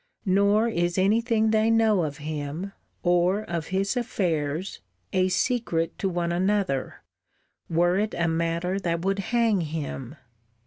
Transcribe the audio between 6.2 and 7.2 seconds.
another,